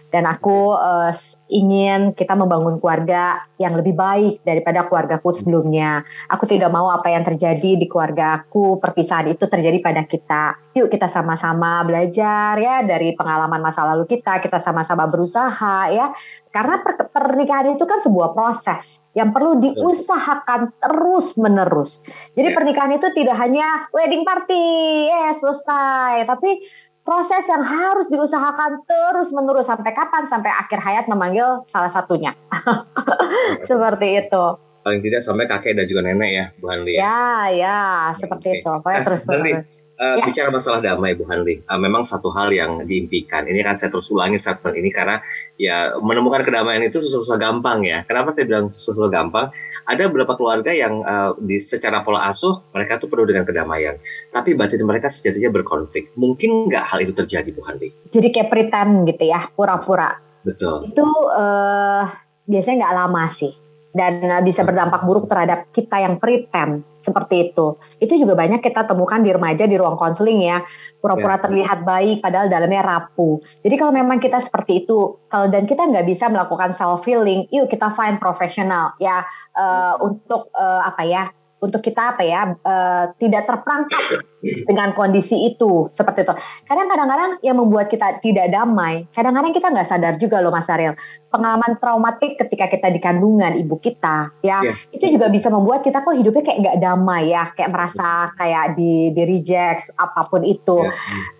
[0.08, 1.12] dan aku uh,
[1.48, 6.04] ingin kita membangun keluarga yang lebih baik daripada keluargaku sebelumnya.
[6.28, 10.56] Aku tidak mau apa yang terjadi di keluargaku perpisahan itu terjadi pada kita.
[10.76, 16.12] Yuk kita sama-sama belajar ya dari pengalaman masa lalu kita, kita sama-sama berusaha ya.
[16.48, 21.98] Karena per pernikahan itu kan sebuah proses yang perlu diusahakan terus-menerus.
[22.38, 26.62] Jadi pernikahan itu tidak hanya wedding party, ya selesai, tapi
[27.08, 30.28] proses yang harus diusahakan terus menerus sampai kapan?
[30.28, 32.36] Sampai akhir hayat memanggil salah satunya.
[33.68, 34.44] Seperti itu.
[34.84, 37.00] Paling tidak sampai kakek dan juga nenek ya Bu Hanli ya.
[37.00, 37.80] Ya, ya
[38.16, 38.58] seperti okay.
[38.60, 38.68] itu.
[38.68, 40.30] Pokoknya terus terus Uh, ya.
[40.30, 43.50] Bicara masalah damai, Bu Hanli, uh, memang satu hal yang diimpikan.
[43.50, 45.18] Ini kan saya terus ulangi statement ini karena
[45.58, 48.06] ya menemukan kedamaian itu susah-susah gampang ya.
[48.06, 49.50] Kenapa saya bilang susah-susah gampang?
[49.90, 53.98] Ada beberapa keluarga yang uh, di secara pola asuh mereka tuh penuh dengan kedamaian,
[54.30, 56.14] tapi batin mereka sejatinya berkonflik.
[56.14, 57.90] Mungkin nggak hal itu terjadi, Bu Hanli?
[58.14, 60.14] Jadi kayak pretend gitu ya, pura-pura.
[60.46, 60.94] Betul.
[60.94, 61.02] Itu
[61.34, 62.06] uh,
[62.46, 63.67] biasanya nggak lama sih
[63.98, 67.74] dan bisa berdampak buruk terhadap kita yang pretend seperti itu.
[67.98, 70.62] Itu juga banyak kita temukan di remaja di ruang konseling ya,
[71.02, 71.42] pura-pura ya.
[71.48, 73.42] terlihat baik padahal dalamnya rapuh.
[73.64, 77.66] Jadi kalau memang kita seperti itu, kalau dan kita nggak bisa melakukan self healing, yuk
[77.66, 79.24] kita find profesional ya
[79.56, 81.22] uh, untuk uh, apa ya
[81.58, 86.34] untuk kita apa ya uh, tidak terperangkap dengan kondisi itu seperti itu.
[86.62, 90.94] Kadang kadang-kadang yang membuat kita tidak damai, kadang-kadang kita nggak sadar juga loh Mas Ariel.
[91.28, 94.76] Pengalaman traumatik ketika kita di kandungan ibu kita, ya yeah.
[94.94, 99.10] itu juga bisa membuat kita kok hidupnya kayak nggak damai ya, kayak merasa kayak di
[99.10, 100.86] di reject apa pun itu.
[100.86, 101.36] Yeah.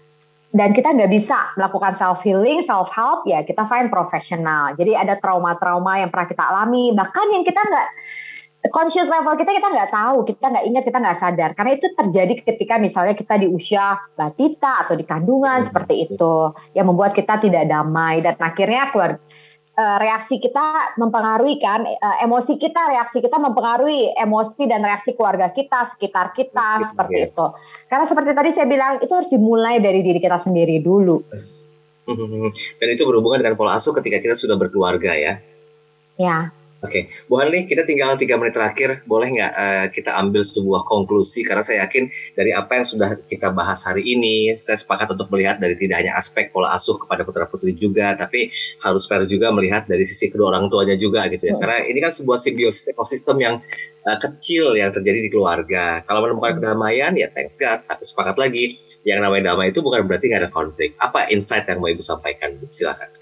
[0.48, 4.72] Dan kita nggak bisa melakukan self healing, self help ya kita find profesional.
[4.74, 7.88] Jadi ada trauma-trauma yang pernah kita alami, bahkan yang kita nggak
[8.66, 11.50] conscious level kita kita nggak tahu, kita nggak ingat, kita nggak sadar.
[11.54, 15.66] Karena itu terjadi ketika misalnya kita di usia batita atau di kandungan hmm.
[15.70, 16.34] seperti itu,
[16.74, 19.22] yang membuat kita tidak damai dan akhirnya keluar
[19.78, 25.54] uh, reaksi kita mempengaruhi kan uh, emosi kita, reaksi kita mempengaruhi emosi dan reaksi keluarga
[25.54, 27.46] kita, sekitar kita seperti itu.
[27.86, 31.22] Karena seperti tadi saya bilang itu harus dimulai dari diri kita sendiri dulu.
[32.80, 35.44] Dan itu berhubungan dengan pola asuh ketika kita sudah berkeluarga ya.
[36.16, 36.50] Ya.
[36.78, 37.26] Oke, okay.
[37.26, 39.02] Bu Hanli, kita tinggal tiga menit terakhir.
[39.02, 41.42] Boleh nggak uh, kita ambil sebuah konklusi?
[41.42, 42.06] Karena saya yakin
[42.38, 46.14] dari apa yang sudah kita bahas hari ini, saya sepakat untuk melihat dari tidak hanya
[46.14, 48.54] aspek pola asuh kepada putra putri juga, tapi
[48.86, 51.58] harus fair juga melihat dari sisi kedua orang tuanya juga gitu ya.
[51.58, 51.62] Hmm.
[51.66, 53.58] Karena ini kan sebuah simbiosis ekosistem yang
[54.06, 56.06] uh, kecil yang terjadi di keluarga.
[56.06, 56.58] Kalau menemukan hmm.
[56.62, 57.82] kedamaian, ya thanks God.
[57.90, 60.94] Tapi sepakat lagi, yang namanya damai itu bukan berarti nggak ada konflik.
[61.02, 62.54] Apa insight yang mau ibu sampaikan?
[62.70, 63.17] Silakan.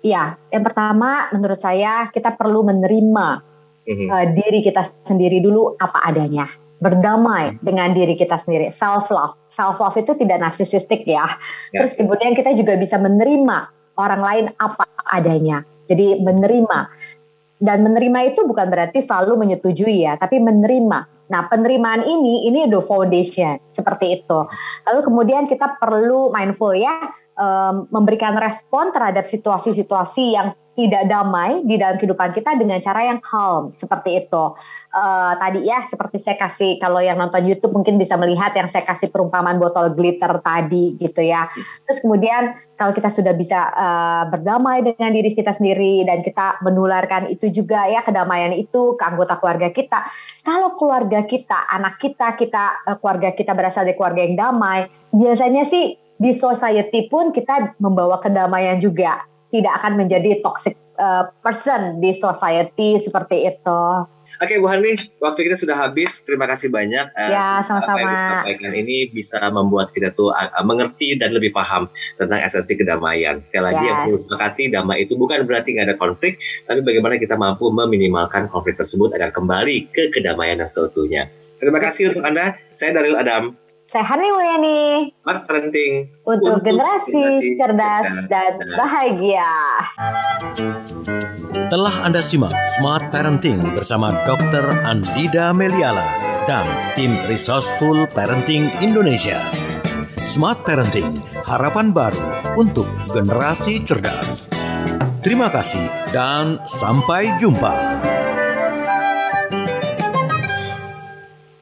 [0.00, 3.26] Iya, yang pertama menurut saya kita perlu menerima
[3.84, 4.08] mm-hmm.
[4.08, 6.48] uh, diri kita sendiri dulu apa adanya,
[6.80, 7.64] berdamai mm-hmm.
[7.64, 9.36] dengan diri kita sendiri, self love.
[9.52, 11.28] Self love itu tidak narsisistik ya.
[11.28, 11.84] ya.
[11.84, 13.58] Terus kemudian kita juga bisa menerima
[14.00, 15.68] orang lain apa adanya.
[15.84, 16.78] Jadi menerima
[17.60, 21.28] dan menerima itu bukan berarti selalu menyetujui ya, tapi menerima.
[21.30, 24.40] Nah, penerimaan ini ini the foundation seperti itu.
[24.88, 31.76] Lalu kemudian kita perlu mindful ya um, memberikan respon terhadap situasi-situasi yang tidak damai di
[31.76, 34.44] dalam kehidupan kita dengan cara yang calm seperti itu.
[34.94, 38.86] Uh, tadi ya seperti saya kasih kalau yang nonton YouTube mungkin bisa melihat yang saya
[38.86, 41.50] kasih perumpamaan botol glitter tadi gitu ya.
[41.84, 47.28] Terus kemudian kalau kita sudah bisa uh, berdamai dengan diri kita sendiri dan kita menularkan
[47.28, 50.06] itu juga ya kedamaian itu ke anggota keluarga kita.
[50.40, 55.68] Kalau keluarga kita, anak kita, kita uh, keluarga kita berasal dari keluarga yang damai, biasanya
[55.68, 62.12] sih di society pun kita membawa kedamaian juga tidak akan menjadi toxic uh, person di
[62.12, 63.82] society seperti itu.
[64.40, 66.24] Oke Bu Hani, waktu kita sudah habis.
[66.24, 67.12] Terima kasih banyak.
[67.12, 68.40] Uh, ya, sama-sama.
[68.40, 73.36] Apa yang ini bisa membuat kita tuh uh, mengerti dan lebih paham tentang esensi kedamaian.
[73.44, 77.36] Sekali lagi yang perlu sepakati, damai itu bukan berarti nggak ada konflik, tapi bagaimana kita
[77.36, 81.28] mampu meminimalkan konflik tersebut agar kembali ke kedamaian yang seutuhnya.
[81.60, 82.56] Terima kasih untuk Anda.
[82.72, 83.69] Saya Daril Adam.
[83.90, 85.10] Sehat nih Mulyani.
[85.26, 86.06] Smart Parenting.
[86.22, 89.54] Untuk, untuk generasi, generasi cerdas, cerdas dan, dan bahagia.
[91.66, 94.78] Telah Anda simak Smart Parenting bersama Dr.
[94.86, 96.06] Andida Meliala
[96.46, 99.42] dan tim Resourceful Parenting Indonesia.
[100.22, 104.46] Smart Parenting, harapan baru untuk generasi cerdas.
[105.26, 107.74] Terima kasih dan sampai jumpa.